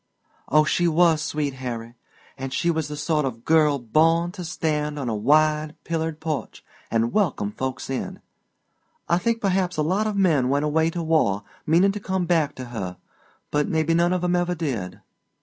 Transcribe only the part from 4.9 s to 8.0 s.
on a wide, pillared porch and welcome folks